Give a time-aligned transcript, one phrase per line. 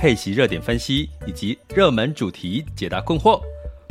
[0.00, 3.38] 配息热点分析以及热门主题解答困惑。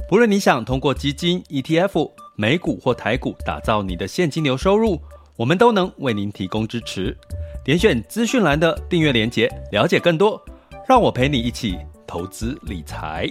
[0.10, 2.10] 不论你想通过基金、ETF。
[2.36, 4.98] 美股或台股，打造你的现金流收入，
[5.36, 7.14] 我们都能为您提供支持。
[7.66, 10.42] 点选资讯栏的订阅连结，了解更多。
[10.88, 13.30] 让我陪你一起投资理财。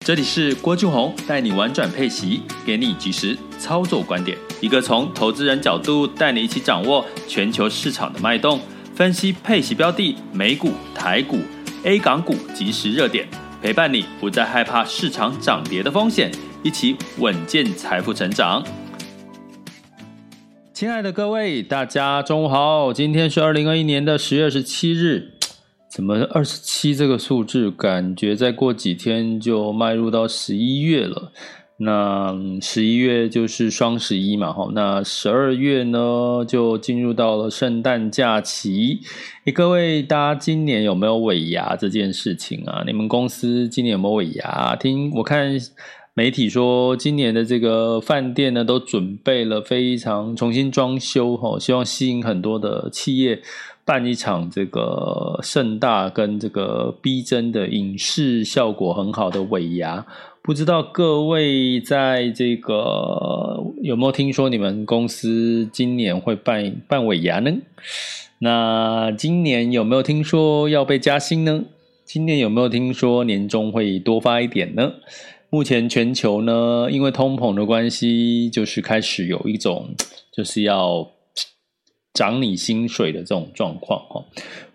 [0.00, 8.58] 这里是郭俊宏带你玩转配息，给你即时操作观点，一个从投资人角度带你一起掌握全球市场的脉动，
[8.94, 11.38] 分析配息标的、美股、台股、
[11.84, 13.28] A 港股即时热点。
[13.62, 16.30] 陪伴你不再害怕市场涨跌的风险，
[16.62, 18.64] 一起稳健财富成长。
[20.72, 25.32] 亲爱的各位，大家中午好，今天是二零二一年的十月二十七日。
[25.90, 31.32] 怎么二十七这个数字，感觉再过几天就迈入到十一月了。
[31.78, 39.00] 那十一月就是双十一嘛，哈，那十二月呢就进入到了圣诞假期。
[39.44, 42.82] 诶，各位，大家今年有没有尾牙这件事情啊？
[42.86, 44.74] 你们公司今年有没有尾牙？
[44.74, 45.54] 听我看
[46.14, 53.42] 媒体说，今年的这个饭店呢都准备了非常重新装修，哈，希望吸引很多的企业
[53.84, 60.06] 办一场这个盛大跟这个逼真的影视效果很好的尾牙。
[60.46, 67.50] 不知道各位在这个有没有听说你们公司今年会办办尾牙呢？
[68.38, 71.64] 那今年有没有听说要被加薪呢？
[72.04, 74.92] 今年有没有听说年终会多发一点呢？
[75.50, 79.96] 目前全球呢，因为通膨的关系，就是开始有一种
[80.32, 81.10] 就是要
[82.14, 84.24] 涨你薪水的这种状况哈。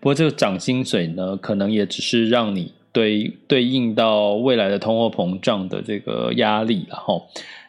[0.01, 2.73] 不过这个涨薪水呢，可能也只是让你。
[2.93, 7.25] 对，对应到未来的通货膨胀的这个压力，然后，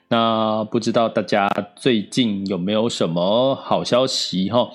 [0.09, 4.69] 那不知道大家最近有没有什么好消息哈？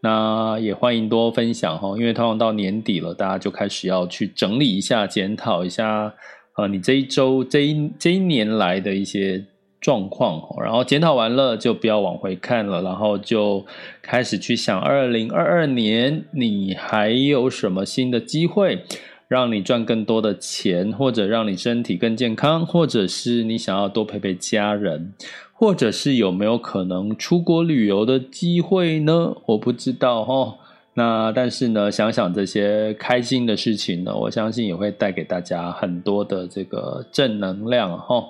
[0.00, 6.12] 那也欢迎多分享哈，因为通常到年底了，大家就开始要去整理一下、检讨一下，
[6.58, 9.42] 呃，你这一周、这一这一年来的一些
[9.80, 13.64] 状况，然后检讨完了就不要往回看了，然后就
[14.02, 18.84] 开始去想二零二二年你还有什么新的机会。
[19.28, 25.12] 让你赚更多的钱，或者让你身体更健康，或者是你想要多陪陪家人，
[25.52, 29.34] 或者是有没有可能出国旅游的机会呢？
[29.46, 30.58] 我不知道哦。
[30.96, 38.24] 那但是呢，想想这些开心的事情呢，我相信也会带给大家很多的这个正能量哈。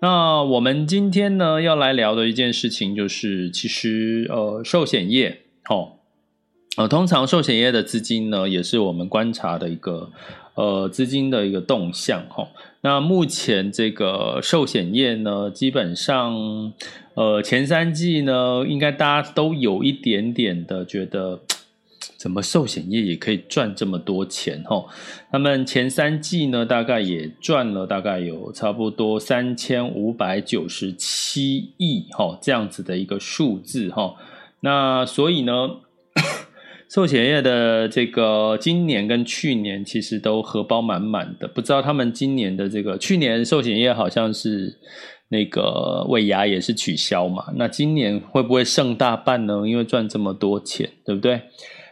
[0.00, 5.95] 那我们今天呢要来聊的一件事情就是，其实呃，寿险业哦。
[6.76, 10.10] 呃，通常寿险业的资金呢，也是我们观察的一个
[10.56, 12.46] 呃资金的一个动向哈。
[12.82, 16.70] 那目前这个寿险业呢，基本上
[17.14, 21.40] 呃前三季呢，应该大家都有一点点的觉得，
[22.18, 24.84] 怎么寿险业也可以赚这么多钱哈？
[25.32, 34.14] 他们前三季呢，大概也赚了大概有差不多三千五百九十七亿哈这样子的一个数字哈。
[34.60, 35.76] 那所以呢。
[36.88, 44.78] 寿险业的这个今年跟去年其实都荷包满满的，不知道他们今年的这个去年寿险业好像是
[45.28, 49.62] 那个尾牙也是取消嘛，那今年会不会剩大半呢？
[49.66, 51.42] 因为赚这么多钱，对不对？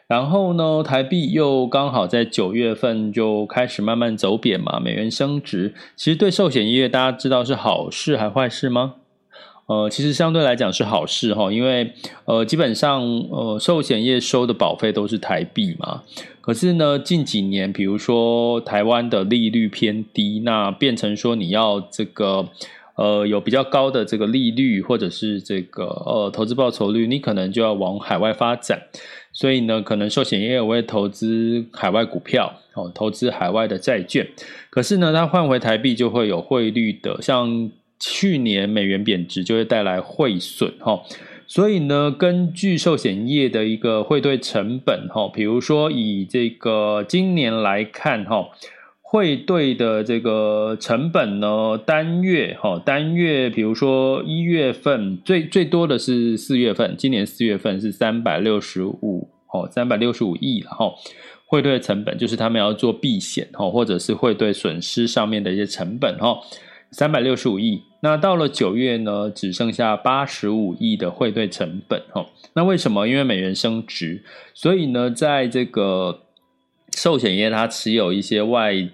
[0.07, 8.95] 然后呢，台币又刚好在九月份就开始慢慢走贬嘛，美元升值，其实对寿险业大家知道是好事还坏事吗？
[9.67, 11.91] 呃，其实相对来讲是好事哈，因为
[12.27, 16.03] 呃，基本上呃，寿险业收的保费都是台币嘛。
[16.43, 22.47] 可是呢，近几年，比如说台湾的利率偏低，那变成说你要这个
[22.97, 28.83] 呃有比较高的这个利率，或者是这个呃投资报酬率，你可能就要往海外发展。
[29.33, 34.29] 所以呢，可能寿险业会投资海外股票哦，投资海外的债券。
[34.69, 37.71] 可是呢，它换回台币就会有汇率的，像。
[38.01, 41.03] 去年美元贬值就会带来汇损哈，
[41.47, 48.49] 所以呢，根据寿险业的一个汇兑成本哈，比如说以这个今年来看哈，
[49.01, 60.93] 汇兑的这个成本呢，单月哈，单月比如说一月份最最多的是四月份，今年四月份是三百六十五哦，三百六十五亿哈，
[61.47, 66.39] 汇兑成本就是他们要做避险哈，或者是汇兑损失上面的一些成本哈。
[66.97, 72.25] 三百六十五亿，那到了九月呢，只剩下八十五亿的汇兑成本哈。
[72.53, 73.09] 那为什么？
[73.09, 74.23] 因为美元升值，
[74.55, 76.21] 所以呢，在这个
[76.97, 78.89] 寿险业，它持有一些外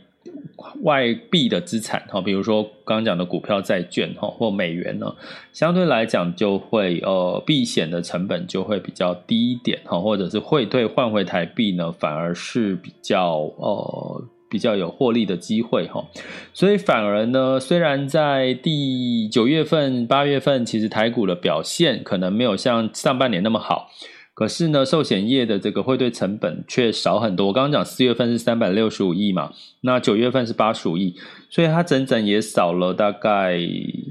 [0.81, 5.15] 外币的资产哈，比如说刚刚讲的股票、债券哈，或美元呢，
[5.53, 14.25] 相对来讲就会呃避险的成本就会比较低一点哈，或者是汇兑换回台币呢，反而是比较呃。
[14.51, 16.05] 比较有获利的机会哈，
[16.53, 23.89] 所以反而呢，虽然在第九月份、八月份，其实台股的表现可能没有像上半年那么好，
[24.35, 27.47] 可是呢，寿险业的这个汇兑成本却少很多。
[27.47, 29.53] 我刚刚讲四月份是三百六十五亿嘛，
[29.83, 31.15] 那九月份是八十五亿，
[31.49, 33.57] 所以它整整也少了大概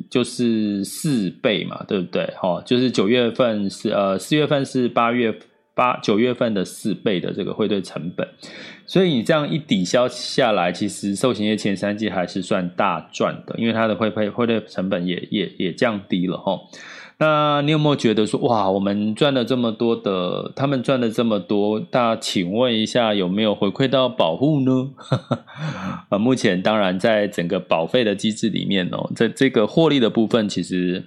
[0.10, 2.26] 就是四倍嘛，对不对？
[2.42, 5.38] 哈，就是九月份是呃，四月份是八月。
[5.80, 8.28] 八九月份的四倍的这个汇兑成本，
[8.86, 16.60] 所以你这样一抵消下来，其实寿险业前三季还是算大赚的，因为它的汇配汇兑成本也也也降低了哈。
[17.18, 24.90] 那你有没有觉得说，哇，我们赚了这么多的，他们赚了这么多，大家请问一下有没有回馈到保护呢？
[26.10, 31.06] 啊， 目前当然在整个保费的机制里面哦，在这个获利的部分，其实。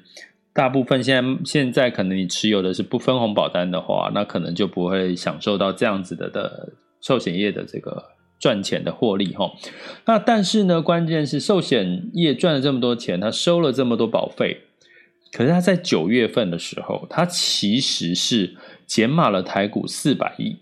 [0.54, 8.04] 大部分现在现在可能你持有的是不分红保单的话，那可能就不会享受到这样子的的寿险业的这个
[8.38, 9.50] 赚钱的获利哈。
[10.04, 14.60] 那但是呢，关键是寿险业赚了这么多钱，他收了这么多保费，
[15.32, 18.54] 可是他在九月份的时候，他其实是
[18.87, 20.56] 减码了台股四百亿。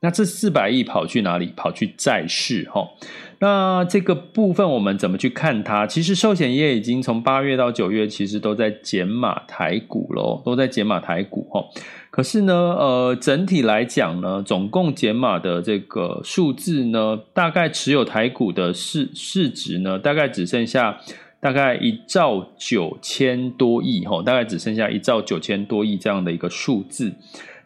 [0.00, 1.52] 那这四百亿跑去哪里？
[1.56, 2.88] 跑去债市哈。
[3.42, 5.84] 那这个部分我们怎么去看它？
[5.84, 11.60] 其实寿险业已经从八月到九月，其实都在减码台股喽，都在减码台股哈。
[12.12, 21.00] 可是呢，呃，整体来讲呢，总共减码的这个数字呢，大概持有台股的市市值呢，大概只剩下
[21.40, 27.12] 大概一兆九千多亿哈，大概只剩下一兆九千多亿这样的一个数字。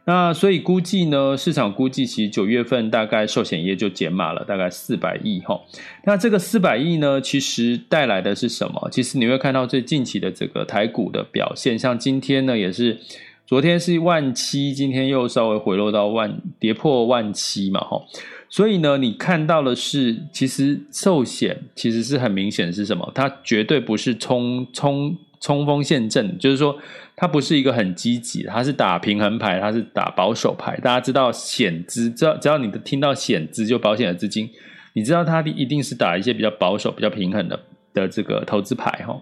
[0.09, 5.61] 那所以估计呢，市场估计其实九月份大概寿险业就减码了大概四百亿哈。
[6.05, 8.89] 那这个四百亿呢，其实带来的是什么？
[8.93, 13.01] 其实你会看到最近期的这个台股的表现，像今天呢也是，
[13.49, 18.01] 昨天是万七，今天又稍微回落到万，跌破万七嘛哈。
[18.49, 23.11] 所以呢，你看到的是，其实寿险其实是很明显是什么？
[23.13, 26.79] 它绝对不是冲冲冲锋陷阵，就是说。
[27.17, 30.79] 它不是一个很积极的，它是打平衡牌，它是打保守牌。
[30.83, 34.51] 大家知道险资，只要只要你听到险资就保险的资金，
[34.93, 37.59] 你知道它一定是打一些比较保守、比较平衡的
[37.95, 39.19] 的这个投资牌哈。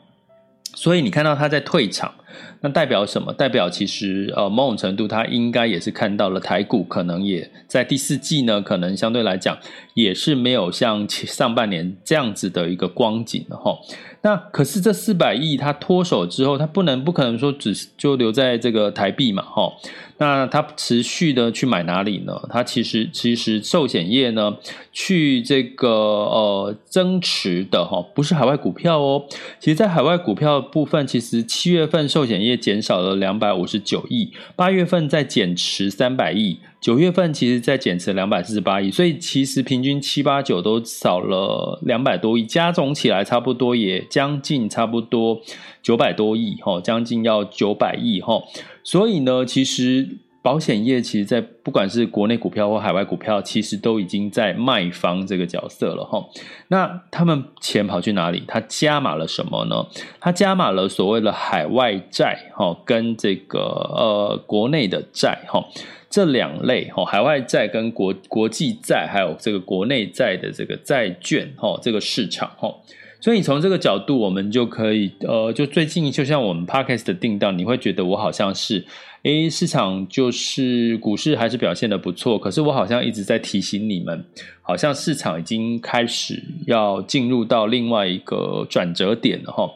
[0.75, 2.13] 所以你看到它在退场，
[2.61, 3.33] 那代表什么？
[3.33, 9.57] 代表其实呃某种程度，它应该也是看到了台股可能也在第四季呢，可能相对来讲
[9.95, 13.79] 也是没有像上半年这样子的一个光景的哈。
[14.25, 19.71] 那可是这四百亿它脱手之后，它不能不可能说只就留在这个台币嘛，哈。
[20.17, 22.33] 那它持续的去买哪里呢？
[22.49, 24.57] 它其实其实寿险业呢，
[24.93, 29.27] 去这个呃增持的哈，不是海外股票哦。
[29.61, 36.61] 其实，在海外股票部分，其实七月份寿险业减少了两百五十九亿，八月份再减持三百亿。
[36.85, 45.41] 九月份其实在减持两百四十八亿，所以其实平均七八九都少了两百多亿，加总起来差不多也将近差不多
[45.83, 48.43] 九百多亿哈，将近要九百亿哈。
[48.83, 56.23] 所以呢，其实保险业其实，在不管是国内股票或海外股票，其实都已经在卖方这个角色了哈。
[56.69, 58.43] 那他们钱跑去哪里？
[58.47, 59.87] 他加码了什么呢？
[60.21, 65.65] 他加码了所谓的海外债哈，跟这个呃国内的债哈。
[66.11, 72.71] 这两类哈，海外债跟国国际债，还有这个国内债的这个债券哈，这个市场哈，
[73.19, 78.85] 所以从这个角度，我们就可以呃，就最近就像我们 Podcast 的定档，你会觉得我好像是。
[79.25, 84.23] 诶，市场就是股市还是表现的不错，可是我好像一直在提醒你们，
[84.61, 89.71] 好像市场已经开始要进入到另外一个转折点了哈。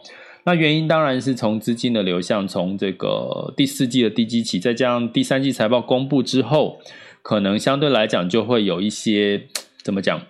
[0.45, 6.79] 那原因当然是从资金的流向，从这个第四季的低基期，再加上第三季财报公布之后，
[7.23, 9.43] 可能相对来讲就会有一些
[9.83, 10.21] 怎么讲，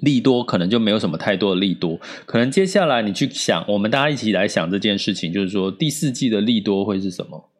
[0.00, 7.50] 利多可能就没有什么太多的利多，可能接下来你去想，我们大家一起来想这件事情，就是说第四季的利多会是什么？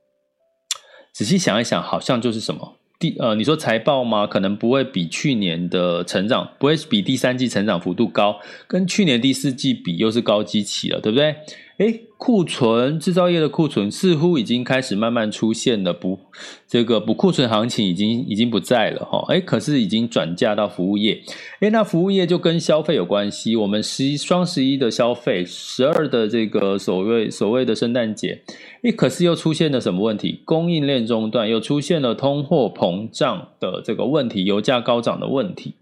[1.18, 4.24] 仔细想一想，好像就是什么第呃，你说财报吗？
[4.24, 11.34] 可能不会比去年的成长，不会比第三季成长幅度高，跟去年第四季比又是高基期了，对不对？
[11.78, 16.18] 诶库存制造业的库存似乎已经开始慢慢出现了，不，
[16.66, 19.24] 这个补库存行情已经已经不在了哈。
[19.32, 21.22] 诶可是已经转嫁到服务业，
[21.60, 23.54] 诶那服务业就跟消费有关系。
[23.54, 28.42] 我们十一双十一的消费，十二的这个所谓所谓的圣诞节，
[28.82, 30.40] 诶可是又出现了什么问题？
[30.44, 35.74] 供应链中断，又出现了通货膨胀的这个问题，油价高涨的问题。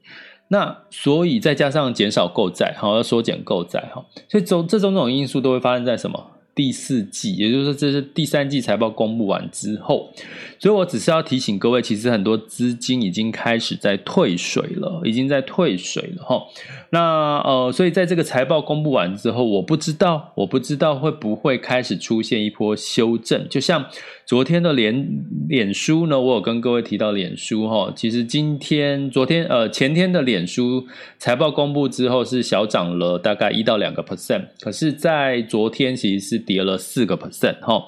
[0.49, 6.33] 那所以再加上减少购债，好，要缩减购债哈，所以这这种种因素都会发生在什么？
[6.55, 10.11] 第四季，也就是说，这是第三季财报公布完之后，
[10.59, 16.43] 所以我只是要提醒各位，其实很多资金已经开始在退水了，已经在退水了哈。
[16.91, 23.87] 那呃，所以在这个财报公布完之后，我不知道，我不知道会不会开始出现一波修正，就像。
[24.27, 30.85] 昨天的脸脸书呢，我有跟各位提到脸书哈，其实今天、昨天呃前天的脸书
[31.17, 37.87] 财报公布之后是小涨了大概一到两个 percent，可是，在昨天其实是跌了四个 percent 哈。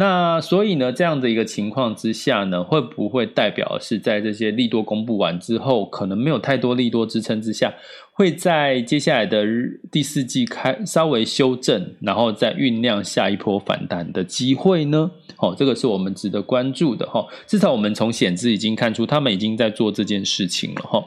[0.00, 7.74] 那所以呢，这样的一个情况之下呢，会不会代表是在这些利多公布完之后，可能没有太多利多支撑之下，
[8.12, 9.44] 会在接下来的
[9.90, 15.10] 第四季开稍微修正，然后再酝酿下一波反弹的机会呢？
[15.38, 17.26] 哦，这个是我们值得关注的哈。
[17.48, 21.04] 至少我们从显知已经看出，他们已经在做这件事情了哈。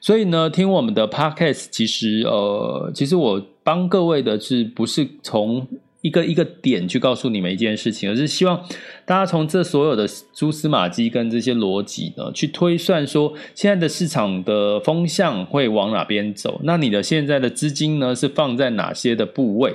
[0.00, 5.64] 所以呢，听我们的 podcast，其实呃，其实我帮各位的是不是从。
[6.02, 8.62] 一个一个点去告诉你们一件事情，而是希望
[9.06, 16.60] 大家从这所有的蛛丝马迹跟这些逻辑呢，去推算说现在的市场的风向会往哪边走。
[16.64, 19.74] 那你的现在的资金呢，是放在哪些的部位？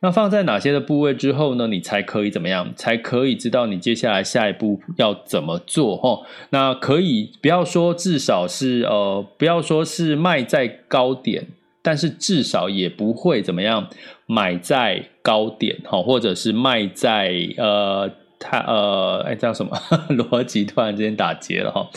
[0.00, 2.72] 那放在哪些的部位之后呢，你才可以怎么样？
[2.76, 5.96] 才可以知道你接下来下一步要怎么做？
[6.00, 11.46] 齁，那可以不要说至少是呃，不要说是卖在高点。
[11.80, 13.88] 但是至少也不会怎么样，
[14.28, 18.08] 买在高点哈，或者是卖在呃，
[18.38, 19.76] 它呃，哎，叫什么
[20.10, 21.88] 逻辑突然之间打结了哈。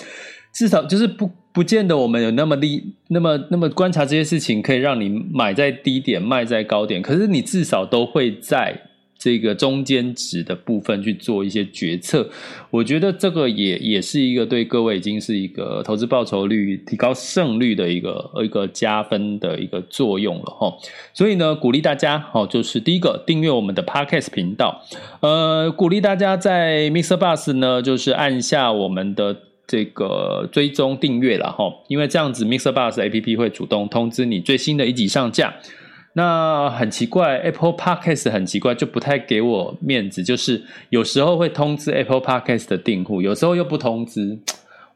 [0.53, 7.01] 至少就是不不见得我们有那么利，那么那么观察这些事情可以让你买在低点，卖在高点。
[7.01, 8.81] 可是你至少都会在。
[9.23, 12.27] 这个中间值的部分去做一些决策，
[12.71, 20.75] 我觉得这个也也是一个对各位已经是一个投资报酬率提高胜率的一个一个加分的一个作用了哈。
[21.13, 24.83] 所以呢，鼓励大家哦，就是第一个订阅我们的 Podcast 频道，
[25.19, 27.15] 呃，鼓励大家在 Mr.
[27.15, 29.37] Bus 呢，就是按下我们的
[29.67, 35.53] 这个追踪订阅了哈，因为这样子 Mixer Bus APP 会主动通知你最新的一集上架。
[36.13, 44.37] 那很奇怪，Apple Podcast 很奇怪，就不太给我面子，就是有时候会通知 Apple Podcast 的订户，有时候又不通知，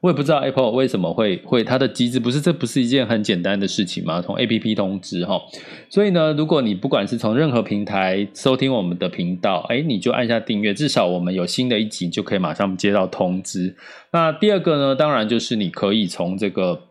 [0.01, 4.21] 我也不知道 Apple 为什么会会它的机制不是，这不是一件很简单的事情吗？
[4.21, 5.41] 从 APP 通知哈，
[5.89, 13.73] 所以呢，如果你不管是从任何平台收听我们的频道，哎，你就按下订阅，至少我们有新的一集就可以马上接到通知。
[14.11, 16.81] 那第二个呢，当然就是你可以从这个。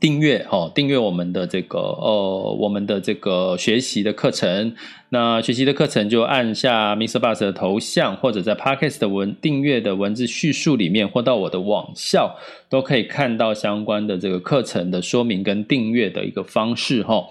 [0.00, 4.74] 订阅哦，订阅我们的这个呃，我们的这个学习的课程。
[5.10, 12.36] 那学习的课程就按下 MixerBox 的头像，或者在 Podcast 的文订阅的文字叙述里面，或到我的网校，
[12.68, 17.24] 都可以看到相关的这个课程的说明跟订阅的一个方式哈。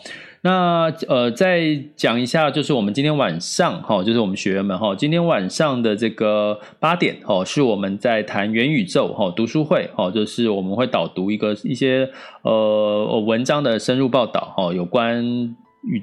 [0.46, 12.10] 那呃，再讲一下，就是我们今天晚上哈，就是我们学员们哈，今天晚上的这个八点哈，是我们在谈元宇宙哈读书会哈，就是我们会导读一个一些
[12.42, 15.24] 呃文章的深入报道哈，有关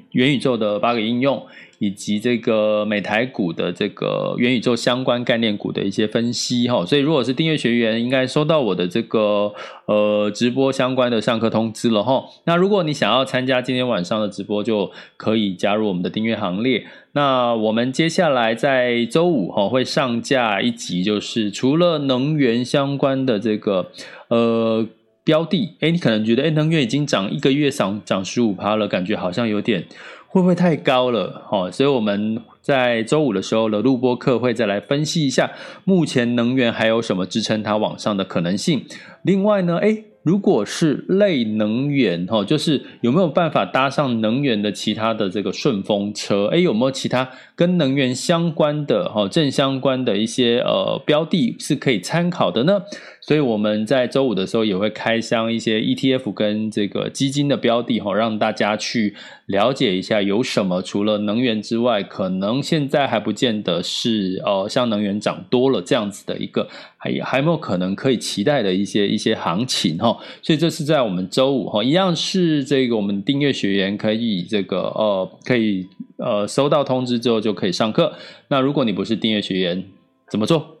[0.09, 1.45] 元宇宙的八个应用。
[1.81, 9.51] 以及这个美台股的这个元宇宙相关概念股的一些分析哈，所以如果是订阅学员，应该收到我的这个
[9.87, 12.23] 呃直播相关的上课通知了哈。
[12.45, 16.85] 那如果你想要参加今天晚上的直播，就可以加入我们的订阅行列。
[17.13, 23.89] 那我们接下来在周五哈会上架一集，就是除了能源相关的这个
[24.27, 24.85] 呃
[25.23, 29.85] 标的，诶，你可能觉得诶，能源已经涨一个月涨涨十五趴了，感觉好像有点。
[30.31, 31.45] 会不会太高了？
[31.51, 35.51] 哦，所以我们在周五的时候的录播课会再来分析一下，
[35.83, 38.85] 目前能源还有什么支撑它往上的可能性。
[39.23, 46.45] 另外呢，诶如果是类能源，哈，就是有没有办法搭上能源的其他的这个顺风车？
[46.51, 52.83] 诶，有没有其他跟能源相关的，哈，正相关的一些呃标的是可以参考的呢？
[53.23, 70.17] 所以我们在周五的时候也会开箱一些 ETF 跟这个基金的标的，哈，让大家去了解一下有什么除了能源之外，可能现在还不见得是呃像能源涨多了这样子的一个，还还有没有可能可以期待的一些一些行情，哈。
[70.41, 75.87] 所以这是在我们周五，哈，一样是这个我们订阅学员可以这个呃可以
[76.17, 78.13] 呃收到通知之后就可以上课。
[78.47, 79.83] 那如果你不是订阅学员，
[80.27, 80.80] 怎么做？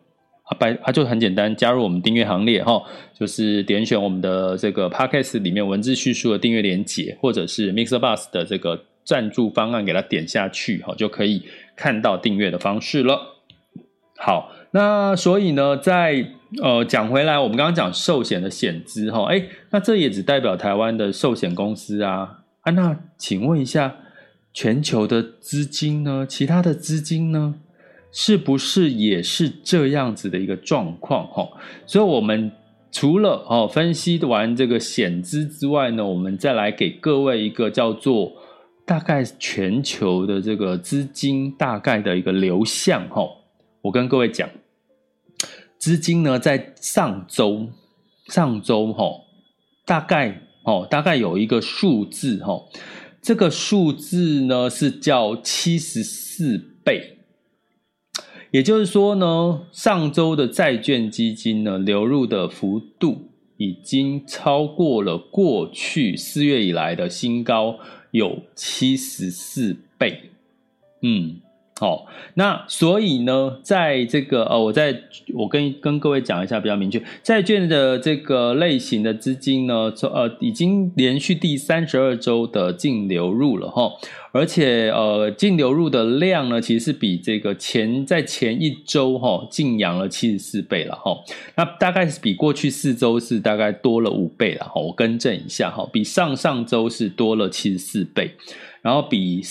[0.59, 2.81] 白，它就很简单，加入我们订阅行列哈，
[3.17, 11.43] 就是点选我们的这个 Podcast 里面文字叙述的订阅连结，或者是 Mixer Bus 的这个赞助方案，给它点下去哈，就可以
[11.75, 13.19] 看到订阅的方式了。
[14.17, 23.95] 好，那所以呢，在呃讲回来，我们刚刚讲寿险的险资哈，哎，那这也只代表台湾的寿险公司啊啊，那请问一下，
[24.53, 26.25] 全球的资金呢？
[26.27, 27.55] 其他的资金呢？
[28.11, 31.25] 是不是也是这样子的一个状况？
[31.27, 31.47] 哈，
[31.85, 32.51] 所以我们
[32.91, 38.33] 除了哦分析完这个险资之外呢，我们再来给各位一个叫做
[38.85, 43.07] 大概全球的这个资金大概的一个流向。
[43.07, 43.25] 哈，
[43.81, 44.49] 我跟各位讲，
[45.77, 47.69] 资金呢在上周
[48.27, 49.05] 上周哈，
[49.85, 52.61] 大概哦大概有一个数字哈，
[53.21, 57.19] 这个数字呢是叫七十四倍。
[58.51, 67.77] 也就是说呢，上周的债券基金呢流入的幅度已经超过了过去四月以来的新高，
[68.11, 70.31] 有七十四倍。
[71.01, 71.37] 嗯，
[71.79, 75.01] 好，那所以呢，在这个呃，我在
[75.33, 83.93] 我跟跟各位讲一下比较明确，债券的这个类型的资金呢，呃，已经连续第三十二周的净流入了哈。
[84.33, 91.17] 而且，呃，净流入的量呢，其实是比这个前在前一周哈净扬了七十四倍了哈。
[91.55, 94.79] 那大概是比过去四周是大概多了五倍了哈。
[94.79, 98.31] 我更正一下哈，比上上周是多了七十四倍，
[98.81, 99.41] 然后比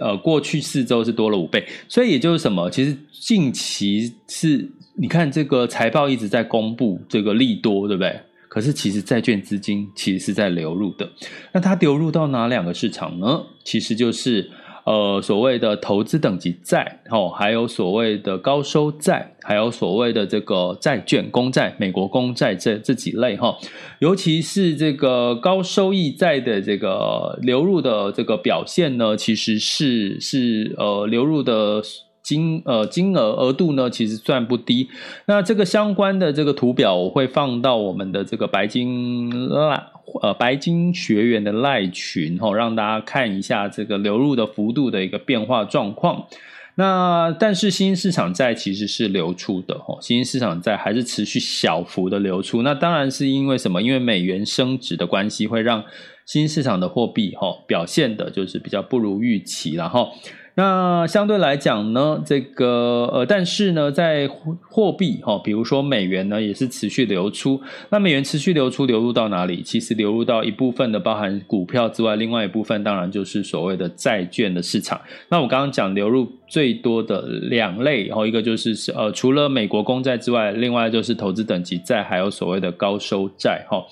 [0.00, 1.66] 呃过去四周是多了五倍。
[1.86, 2.70] 所以也就是什么？
[2.70, 8.18] 其实近期是你看这个财报一直在公布这个利多，对不对？
[8.52, 11.08] 可是，其实债券资金其实是在流入的。
[11.52, 13.46] 那它流入到哪两个市场呢？
[13.64, 14.50] 其实就是
[14.84, 23.56] 呃所谓的投资等级债，哦，还有所谓的高收债，还有所谓的这个债券公债、美国公债这这几类哈。
[24.00, 31.82] 尤其是这个高收益债的这个流入的这个表现呢，其实是是呃流入的。
[32.22, 34.88] 金呃金额额度呢，其实算不低。
[35.26, 39.86] 那这个相关的这个图表，我会放到我们的这个白金赖
[40.22, 46.26] 呃白金学员的赖群哈，让大家看一下这个流入的幅度的一个变化状况。
[46.76, 52.62] 那但是新兴市场债其实是流出的哈，新兴市场债还是持续小幅的流出。
[52.62, 53.82] 那当然是因为什么？
[53.82, 55.82] 因为美元升值的关系，会让
[56.24, 60.12] 新兴市场的货币哈表现的就是比较不如预期，然后。
[60.54, 64.28] 那相对来讲呢，这个呃，但是呢，在
[64.68, 67.58] 货币哈，比如说美元呢，也是持续流出。
[67.88, 69.62] 那美元持续流出，流入到哪里？
[69.62, 75.00] 其实流入到一部分的包含股票之外，另外一部分当然就是所谓的债券的市场。
[75.30, 83.82] 那我刚刚讲流入最多的两类，然后一个就是呃，除了美国公债之外，另外就是投资等级债，还有所谓的高收债哈。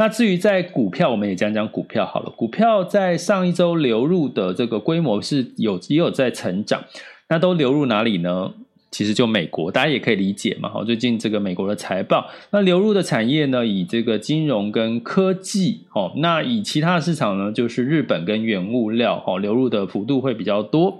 [0.00, 2.30] 那至于在股票，我们也讲讲股票好了。
[2.30, 6.82] 股票在上一周流入的这个规模是有也有在成长，
[7.28, 8.50] 那都流入哪里呢？
[8.90, 10.70] 其实就美国，大家也可以理解嘛。
[10.70, 20.98] 好，最近这个美国的财报，那流入的产业呢，以这个金融跟科技，哦，那以其他的市场呢，就是日本跟原物料，哦，流入的幅度会比较多。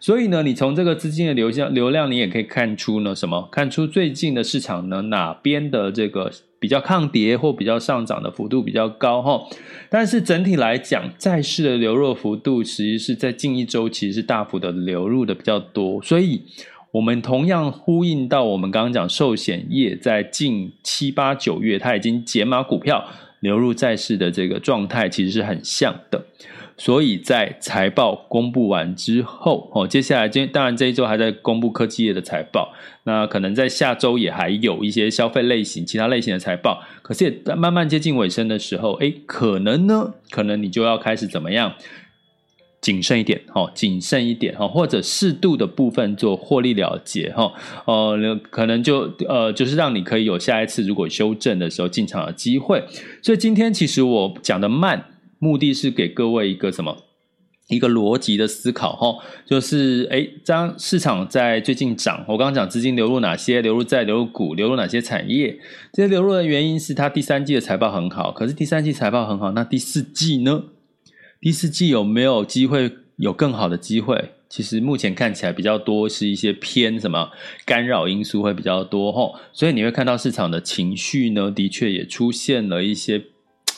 [0.00, 3.48] 所以呢，你从这个资金的流向流量，你也可以看出呢，什么？
[3.52, 9.40] 看出最近的市场呢，哪边的这个比较抗跌或比较上涨的幅度比较高哈？
[9.88, 16.00] 但是整体来讲，债市的流入幅度其实是在近一周其实是大幅的流入的比较多。
[16.02, 16.42] 所以，
[16.92, 23.04] 我们同样呼应到我们刚刚讲寿险业在近七八九月，它已经解码股票
[23.40, 26.26] 流入债市的这个状态，其实是很像的。
[26.80, 32.72] 所以在财报公布完之后，哦，接下来今当然这一周还在公布科技业的财报，
[33.04, 41.74] 那可能在下周也还有一些消费类型、其他类型的财报，可是也慢慢接近尾声的时候，诶，可能呢，可能你就要开始怎么样？
[42.80, 47.52] 谨慎一点，哦，谨慎一点，哈，或者适度的部分做获利了结，哈，
[47.84, 48.16] 呃，
[48.48, 52.82] 可能就呃，就是让你可以有下一次如果修正的时候进场的机会。
[53.22, 55.04] 所以今天其实我讲的慢，
[55.40, 56.96] 目的是给各位一个什么？
[57.68, 65.56] 一个逻辑的思考，哈，就是诶，当市场在最近涨，我刚刚讲资金流入哪些，流入债、流入股，流入哪些产业？
[65.92, 70.64] 这些流入的原因是它第三季的财报很好，可是第三季财报很好，那第四季呢？
[71.40, 74.32] 第四季有没有机会有更好的机会？
[74.48, 77.30] 其实目前看起来比较多是一些偏什么
[77.64, 83.22] 干扰因素会比较多，哈，所以你会看到市场的情绪呢，的确也出现了一些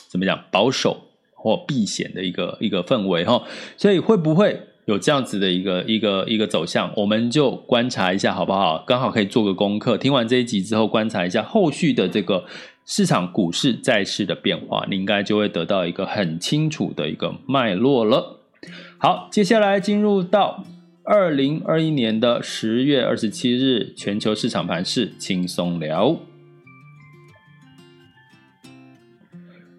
[0.09, 1.12] 怎么讲保守。
[1.43, 3.43] 或避险的一个一个氛围哈，
[3.75, 6.89] 所以会不会有这样子的一个一个一个走向？
[6.95, 8.81] 我们就观察一下好不好？
[8.87, 9.97] 刚好可以做个功课。
[9.97, 12.45] 听完这一集之后，观察一下后续的这个
[12.85, 18.39] 市场、股市、债市的变化，你应该就会得到一个很清楚的一个脉络了。
[18.97, 20.63] 好，接下来进入到
[21.03, 26.17] 二零二一年的十月二十七日，全球市场盘势轻松聊。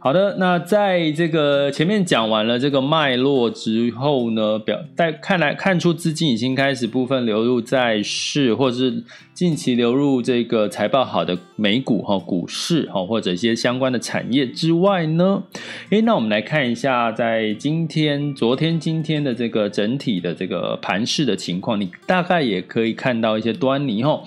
[0.04, 15.42] 好的，那在这个前面讲完了这个脉络之后呢，表在看来看出资金已经开始部分流入债市，或者是近期流入这个财报好的美股哈股市哈，或者一些相关的产业之外呢，
[15.88, 24.22] 诶，那我们来看一下在今天、昨天、今天的这个整体的这个盘势的情况，你大概也可以看到一些端倪哈。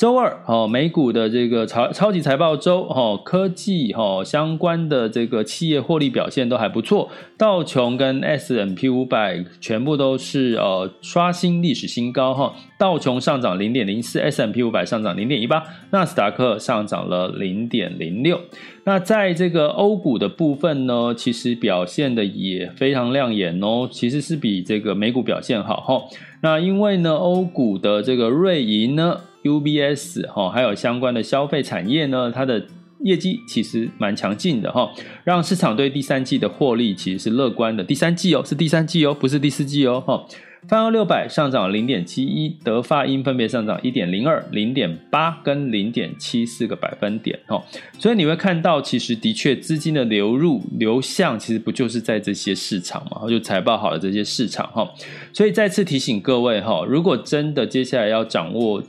[0.00, 7.10] 周二，哦，美股的这个超超级财报周，哦，科技，哦，相关的这个企业获利表现都还不错。
[7.36, 12.54] 道琼跟 S M P 五百全部都是呃刷新历史新高，哈。
[12.78, 18.40] 道琼上涨零点零四，S M P 五百上涨零点一八，纳斯达克上涨了零点零六。
[18.84, 26.02] 那在这个欧股的部分呢，其实表现的也非常亮眼哦，其实是比这个美股表现好，哈。
[26.40, 29.20] 那因为呢，欧股的这个瑞银呢。
[29.44, 32.66] UBS 哈，还有相关的消费产业呢，它的
[33.02, 34.90] 业绩其实蛮强劲的哈，
[35.24, 37.82] 让市场对第三季的获利其实是乐观的。
[37.82, 40.26] 第三季哦，是第三季哦，不是第四季哦哈。
[40.68, 47.64] 泛欧六百上涨零点七一，德发英分别上涨一点零二、零点八跟零点七四个百分点哈。
[47.98, 53.26] 所以你会看到，其实的确资金的流入流向，其实不就是在这些市场嘛？
[53.30, 54.86] 就财报好的这些市场哈。
[55.32, 58.82] 所以再次提醒各位哈，如果真的接下来要掌握。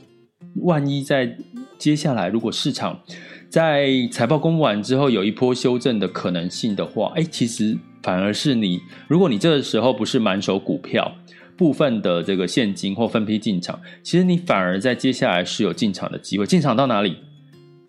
[0.56, 1.36] 万一在
[1.78, 3.00] 接下来，如果市场
[3.48, 11.12] 在财报公布完之后有一波修正的可能性的话，哎，其实反而是你，如果你这个时候不是满手股票，
[11.56, 16.46] 部分的这个现金或分批进场，其实你反而在接下来是有进场的机会。
[16.46, 17.16] 进场到哪里，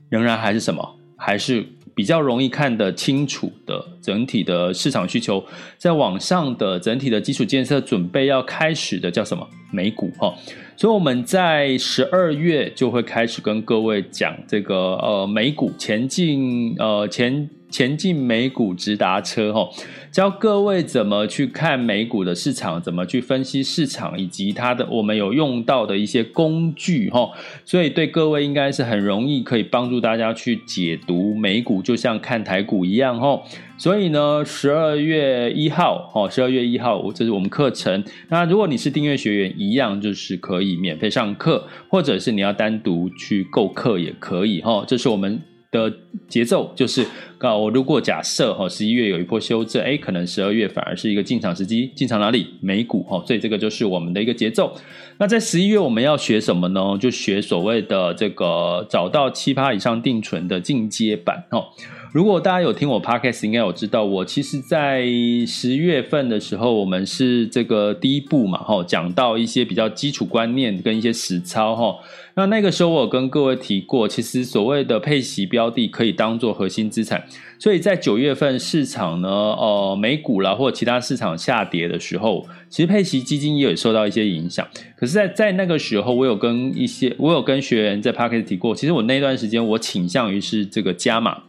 [0.10, 5.44] 仍然还是什么，还是比较容易看得清楚的整体的市场需求，
[5.78, 9.48] 在往上的整体的基础建设准备要开始的叫什么？
[9.72, 10.34] 美股哈。
[10.76, 19.68] 所以我们在十二月就会开始跟各位讲这个呃美股前进呃前前进美股直达车哈，
[20.12, 27.32] 教各位怎么去看美股的市场，怎么去分析市场，以及它的我们有用到的一些工具哈，
[27.66, 33.42] 所以对各位应该是很容易可以帮助大家去解读美股，就像看台股一样哈。
[33.76, 38.04] 所以呢，十二月一号，哦，十二月一号，这是我们课程。
[38.30, 44.86] 那如果你是订阅学员，一样就是可以免费上课，或者是你要单独去购课也可以，哈。
[44.88, 45.92] 这是我们的
[46.30, 47.06] 节奏，就是
[47.44, 52.48] 那，我如果假设哈，十一月有一波修正，哎，可能十二月反而是一个进场时机，进场哪里？
[52.62, 53.22] 美股，哈。
[53.28, 54.74] 所以这个就是我们的一个节奏。
[55.18, 56.98] 那在十一月我们要学什么呢？
[56.98, 61.66] 就学所谓的这个找到七趴以上定存的进阶版，哦。
[62.14, 65.04] 如果大家有听我 podcast，应该有知道我其实，在
[65.48, 71.96] 十月份的时候，我们是这个第一步嘛，哈，讲到一些比较基础观念跟一些实操，哈。
[72.36, 77.24] 那那个时候我有跟各位提过，其实所谓的配息标的可以当做核心资产，
[77.58, 84.68] 所以在九月份市场呢，呃，美股啦或其他市场下跌的时候，其实配息基金也有受到一些影响。
[84.96, 91.42] 可是在，在在那个时候，我有跟一些我有跟学员在 podcast 提过，其实我那段时间我倾向于是这个加码。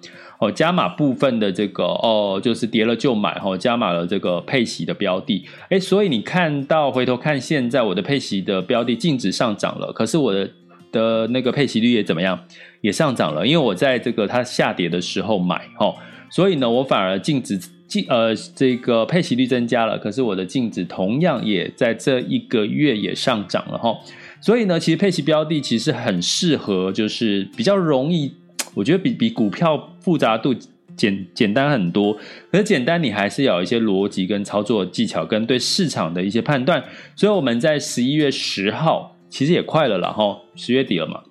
[0.44, 10.50] 哦，加码部分的这个哦，就是跌了就买，哦，加码了这个配息的标的，哎，所以你看到回头看现在我的配息的标的净值上涨了，可是我的
[10.92, 12.38] 的那个配息率也怎么样？
[12.82, 15.94] 也上涨了，因为我在这个它下跌的时候买，哦，
[16.28, 23.96] 所以呢，我反而净值净呃这个配息率增加了，可是我的净值同样也在这一个月也上涨了，哈，
[24.42, 28.34] 所以呢，其实配息标的其实很适合，就是比较容易。
[28.74, 30.54] 我觉得比比股票复杂度
[30.96, 32.12] 简简单很多。
[32.52, 36.84] 可是简单，你还是要有一些逻辑跟操作技巧，跟对市场的一些判断。
[37.16, 41.22] 所以我们在十一月十号，其实也快了啦，哈，十月底了嘛。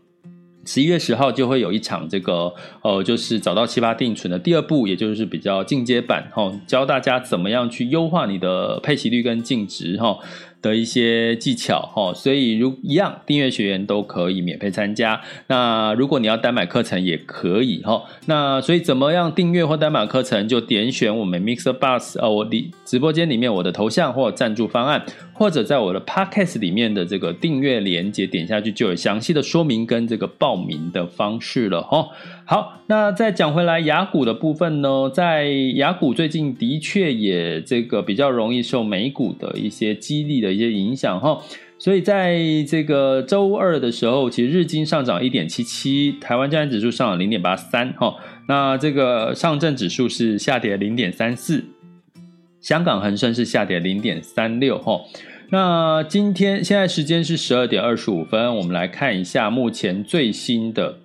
[0.66, 2.54] 十一月十号就会有一场这个
[2.84, 10.18] 呃，就是找到七八定存的第二步，也就是比较进阶版，哈，教大家怎么样去优化你的配息率跟净值，哈。
[10.64, 15.22] 的一些技巧哈，所以如一样订阅学员都可以免费参加。
[15.48, 18.02] 那如果你要单买课程也可以哈。
[18.26, 32.08] 那所以怎么样订阅或单买课程，就点选我们 Mixer Bus 呃，我的直播间里面我的头像或赞助方案，或者在我的 Podcast 里面的这个订阅连接点下去，就有详细的说明跟这个报名的方式了哈。
[32.46, 41.42] 好，那再讲回来，雅股的部分呢，在雅股最近的确也这个比较容易受美股的一些激励的一些影响哈，
[41.80, 48.14] 所以在这个周二的时候，其实日经上涨一点七七，台湾加权指数上涨零点八三哈，
[48.50, 51.64] 那这个上证指数是下跌零点三四，
[52.60, 55.00] 香港恒生是下跌零点三六哈，
[55.50, 60.98] 那今天现在时间是十二点二十五分，我们来看一下目前最新的。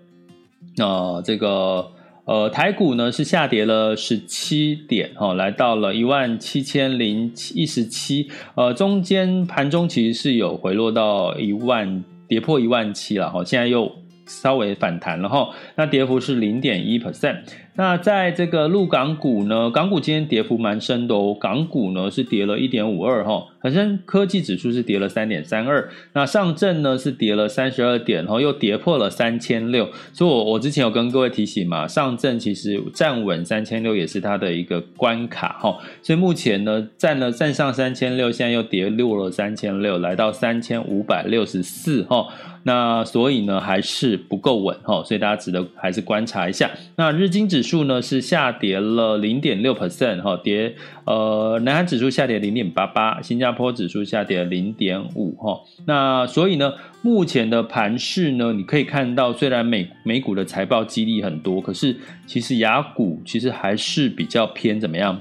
[0.79, 1.87] 那、呃、这个
[2.25, 13.91] 呃台股呢是下跌了十七点、哦，来到了一万七千零一十七，呃中间盘中其实是有回落到一万，跌破一万七了哈，现在又
[14.27, 17.39] 稍微反弹了哈，那跌幅是零点一 percent。
[17.79, 42.27] 那在这个陆港股呢，港股今天跌幅蛮深的哦，港股呢是跌了一点五二哈，恒生科技指数是跌了三点三二，那上证呢是跌了三十二点，然后又跌破了三千六，所以我我之前有跟各位提醒嘛，上证其实站稳三千六也是它的一个关卡哈，所以目前呢站了站上三千六，现在又跌落了三千六，来到三千五百六十四哈，
[42.65, 47.68] 那所以呢还是不够稳哈，所以大家值得还是观察一下，那日经指。
[47.69, 55.61] 数呢是下跌了零点六 percent 哈，跌呃，南韩指数下跌零点八八，新加坡指数下跌零点五哈。
[55.87, 61.95] 那所以呢，目前的盘势呢，你可以看到，虽然美美股的财报激励很多，可是
[62.27, 65.21] 其实雅股其实还是比较偏怎么样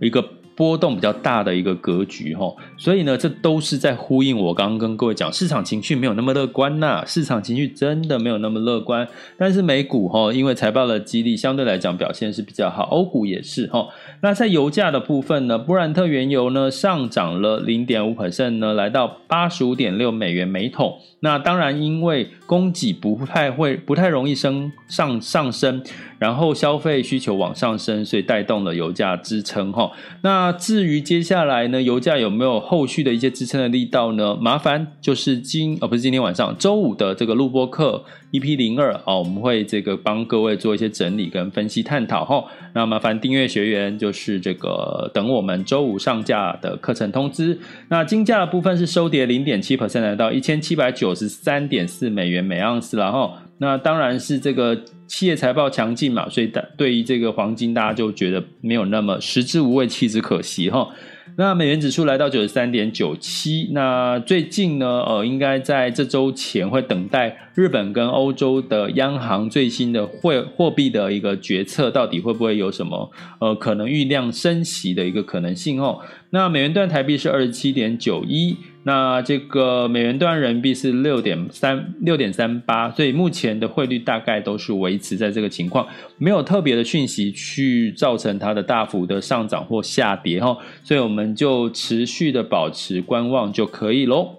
[0.00, 0.24] 一个。
[0.60, 9.08] 波动比较大的一个格局哈，所以呢，这都是在呼应我刚刚跟各位讲，市场情绪没有那么乐观呐，市场情绪真的没有那么乐观。
[9.38, 13.88] 但是美股哈，因为财报的激励，相对来讲表现是比较好，欧股也是哈。
[14.20, 20.98] 那在油价的部分呢，布兰特原油呢上涨了零点五 percent 呢，来到八十五点六美元每桶。
[21.20, 25.82] 那当然，因为供给不太会不太容易升上上升。
[26.18, 29.90] 然后消费需求往上升，所以带动了油价支撑哈。
[30.20, 34.34] 那那至于接下来呢，油价有没有后续的一些支撑的力道呢？
[34.34, 42.44] 麻烦就是今哦，不是今天晚上周五的这个录播课 EP 零二啊，我们会这个帮各位做一些整理跟分析探讨哈。
[42.74, 47.58] 那麻烦订阅学员就是这个等我们周五上架的课程通知。
[47.88, 53.42] 那金价的部分是收跌零点七 percent，来到一千七百九十三点四美元每盎司了哈。
[53.58, 54.80] 那当然是这个。
[55.10, 60.88] 企业财报强劲嘛，所以对于这个黄金，大家就觉得没有那么食之无味，弃之可惜哈。
[61.36, 75.98] 那美元指数来到九十三点九七，那最近呢，呃，应该在这周前会等待日本跟欧洲的央行最新的货货币的一个决策，到底会不会有什么呃可能酝酿升息的一个可能性哦。
[76.30, 78.56] 那美元兑台币是二十七点九一。
[78.84, 94.36] 那这个美元兑人民币是六点三六点三八，所以目前的汇率大概都是维持在这个情况，没有特别的讯息去造成它的大幅的上涨或下跌哈，所以我们就持续的保持观望就可以喽。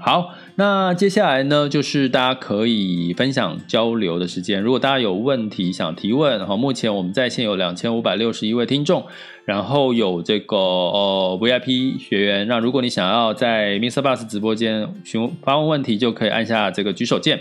[0.00, 4.60] 好，那接下来呢，就是大家可以分享交流的时间。
[4.60, 9.06] 如果大家有问题想提问，哈，目前我们在线有两千五百六十一位听众，
[9.44, 12.48] 然后有这个呃 VIP 学员。
[12.48, 14.02] 那如果你想要在 Mr.
[14.02, 17.38] Bus 直播间询发问问题，就可以按下这个举手键，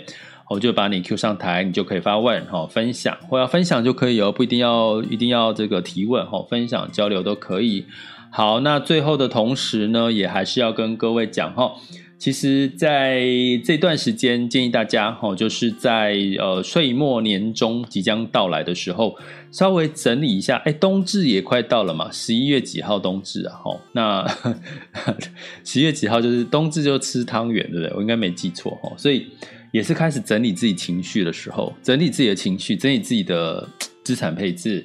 [0.51, 7.88] 我就把你 Q 上台，你就可以发问，哈，分享或要分享就可以哦，不一定要一定要这个提问，哈，分享交流都可以。
[8.30, 11.73] 好，那最后的同时呢，也还是要跟各位讲，哈。
[12.19, 13.21] 其实，在
[13.63, 19.15] 这段时间，建议大家哈，就是在呃岁末年终即将到来的时候，
[19.51, 20.58] 稍微整理一下。
[20.65, 23.53] 哎，冬至也快到了嘛，十一月几号冬至啊？
[23.63, 24.27] 哈，那
[25.63, 27.93] 十一月几号就是冬至就吃汤圆，对不对？
[27.95, 29.27] 我应该没记错哈，所以
[29.71, 33.69] 也是开始整理自己情绪的时候，整理自己的情绪，整理自己的
[34.03, 34.84] 资产配置。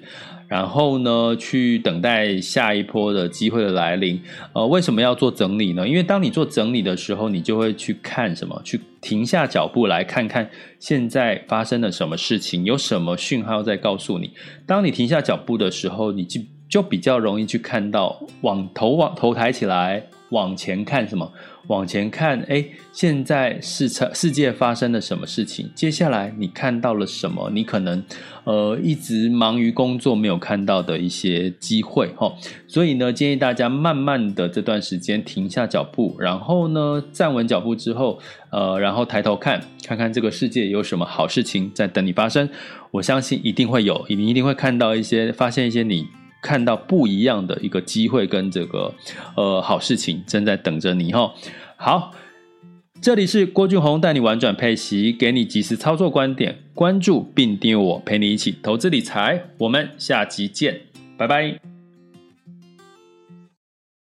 [0.52, 4.20] 然后呢，去等待下一波的机会的来临。
[4.52, 5.88] 呃，为什么要做整理呢？
[5.88, 8.60] 因为当你做整理的时候，你就会去看什么？
[8.62, 14.32] 去停下脚步来看看现在发生了什么事情，有什么讯号在告诉你。
[14.66, 16.38] 当你停下脚步的时候，你就
[16.68, 21.32] 就比较容易去看到，往头往头抬起来，往前看什么？
[21.68, 25.70] 往前看，哎，现在世世界发生了什么事情？
[25.74, 27.50] 接下来你看到了什么？
[27.52, 28.02] 你可能
[28.44, 32.34] 呃一直忙于工作没有看到的一些机会哈。
[32.66, 38.18] 所以呢，建议大家慢慢的这段时间停下脚步，然后呢站稳脚步之后，
[38.50, 42.48] 呃，然后抬头看，看看这个世界有什么好事情在等你发生。
[42.90, 46.08] 我相信一定会有，你一定会看到一些，发现一些你。
[46.42, 48.92] 看到不一样的一个机会跟这个
[49.36, 51.32] 呃好事情正在等着你哈。
[51.76, 52.12] 好，
[53.00, 59.44] 这里是郭俊宏带你玩转配息，给你及时操作观点，关注并订阅我，陪你一起投资理财。
[59.58, 60.80] 我们下集见，
[61.16, 61.71] 拜拜。